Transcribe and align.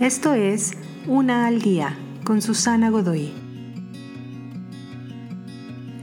Esto 0.00 0.34
es 0.34 0.72
Una 1.06 1.46
al 1.46 1.62
Día 1.62 1.96
con 2.22 2.42
Susana 2.42 2.90
Godoy. 2.90 3.32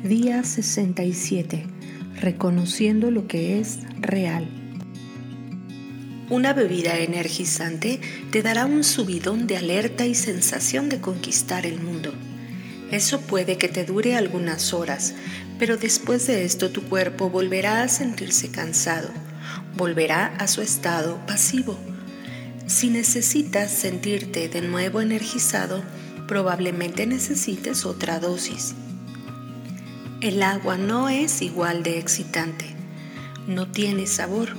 Día 0.03 0.43
67. 0.43 1.67
Reconociendo 2.19 3.11
lo 3.11 3.27
que 3.27 3.59
es 3.59 3.81
real. 4.01 4.49
Una 6.31 6.53
bebida 6.53 6.97
energizante 6.97 8.01
te 8.31 8.41
dará 8.41 8.65
un 8.65 8.83
subidón 8.83 9.45
de 9.45 9.57
alerta 9.57 10.07
y 10.07 10.15
sensación 10.15 10.89
de 10.89 10.99
conquistar 10.99 11.67
el 11.67 11.79
mundo. 11.79 12.15
Eso 12.89 13.21
puede 13.21 13.59
que 13.59 13.67
te 13.67 13.85
dure 13.85 14.15
algunas 14.15 14.73
horas, 14.73 15.13
pero 15.59 15.77
después 15.77 16.25
de 16.25 16.45
esto 16.45 16.71
tu 16.71 16.81
cuerpo 16.81 17.29
volverá 17.29 17.83
a 17.83 17.89
sentirse 17.89 18.49
cansado, 18.49 19.09
volverá 19.77 20.33
a 20.39 20.47
su 20.47 20.63
estado 20.63 21.23
pasivo 21.27 21.77
si 22.73 22.89
necesitas 22.89 23.71
sentirte 23.71 24.49
de 24.49 24.61
nuevo 24.61 24.99
energizado, 24.99 25.83
probablemente 26.27 27.05
necesites 27.05 27.85
otra 27.85 28.19
dosis. 28.19 28.73
El 30.21 30.41
agua 30.41 30.75
no 30.75 31.07
es 31.07 31.43
igual 31.43 31.83
de 31.83 31.99
excitante, 31.99 32.65
no 33.45 33.67
tiene 33.67 34.07
sabor 34.07 34.49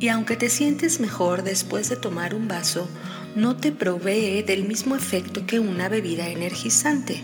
y 0.00 0.08
aunque 0.08 0.34
te 0.36 0.48
sientes 0.48 0.98
mejor 0.98 1.42
después 1.42 1.90
de 1.90 1.96
tomar 1.96 2.34
un 2.34 2.48
vaso, 2.48 2.88
no 3.36 3.54
te 3.56 3.70
provee 3.70 4.42
del 4.42 4.64
mismo 4.64 4.96
efecto 4.96 5.44
que 5.46 5.60
una 5.60 5.90
bebida 5.90 6.28
energizante. 6.28 7.22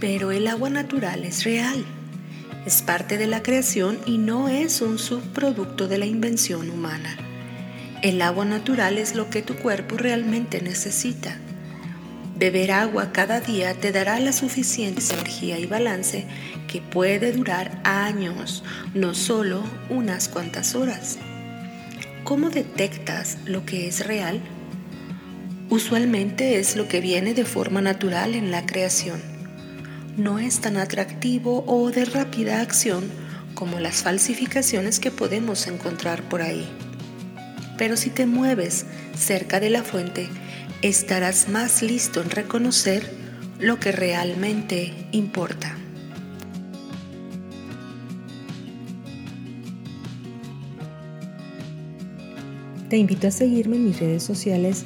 Pero 0.00 0.32
el 0.32 0.46
agua 0.46 0.70
natural 0.70 1.24
es 1.24 1.44
real, 1.44 1.84
es 2.64 2.80
parte 2.80 3.18
de 3.18 3.26
la 3.26 3.42
creación 3.42 3.98
y 4.06 4.16
no 4.16 4.48
es 4.48 4.80
un 4.80 4.98
subproducto 4.98 5.86
de 5.86 5.98
la 5.98 6.06
invención 6.06 6.70
humana. 6.70 7.29
El 8.02 8.22
agua 8.22 8.46
natural 8.46 8.96
es 8.96 9.14
lo 9.14 9.28
que 9.28 9.42
tu 9.42 9.56
cuerpo 9.56 9.98
realmente 9.98 10.62
necesita. 10.62 11.36
Beber 12.34 12.72
agua 12.72 13.12
cada 13.12 13.40
día 13.40 13.74
te 13.74 13.92
dará 13.92 14.18
la 14.20 14.32
suficiente 14.32 15.02
energía 15.12 15.58
y 15.58 15.66
balance 15.66 16.24
que 16.66 16.80
puede 16.80 17.30
durar 17.32 17.78
años, 17.84 18.64
no 18.94 19.12
solo 19.12 19.62
unas 19.90 20.28
cuantas 20.28 20.74
horas. 20.74 21.18
¿Cómo 22.24 22.48
detectas 22.48 23.36
lo 23.44 23.66
que 23.66 23.86
es 23.86 24.06
real? 24.06 24.40
Usualmente 25.68 26.58
es 26.58 26.76
lo 26.76 26.88
que 26.88 27.02
viene 27.02 27.34
de 27.34 27.44
forma 27.44 27.82
natural 27.82 28.34
en 28.34 28.50
la 28.50 28.64
creación. 28.64 29.20
No 30.16 30.38
es 30.38 30.62
tan 30.62 30.78
atractivo 30.78 31.64
o 31.66 31.90
de 31.90 32.06
rápida 32.06 32.62
acción 32.62 33.04
como 33.52 33.78
las 33.78 34.02
falsificaciones 34.02 35.00
que 35.00 35.10
podemos 35.10 35.66
encontrar 35.66 36.22
por 36.22 36.40
ahí 36.40 36.66
pero 37.80 37.96
si 37.96 38.10
te 38.10 38.26
mueves 38.26 38.84
cerca 39.16 39.58
de 39.58 39.70
la 39.70 39.82
fuente, 39.82 40.28
estarás 40.82 41.48
más 41.48 41.82
listo 41.82 42.20
en 42.20 42.28
reconocer 42.28 43.10
lo 43.58 43.80
que 43.80 43.90
realmente 43.90 44.92
importa. 45.12 45.74
Te 52.90 52.98
invito 52.98 53.28
a 53.28 53.30
seguirme 53.30 53.76
en 53.76 53.86
mis 53.86 53.98
redes 53.98 54.24
sociales 54.24 54.84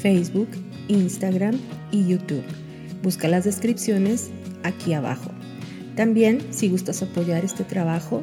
Facebook, 0.00 0.50
Instagram 0.86 1.58
y 1.90 2.06
YouTube. 2.06 2.44
Busca 3.02 3.26
las 3.26 3.42
descripciones 3.42 4.30
aquí 4.62 4.92
abajo. 4.92 5.32
También, 5.96 6.46
si 6.50 6.68
gustas 6.68 7.02
apoyar 7.02 7.44
este 7.44 7.64
trabajo, 7.64 8.22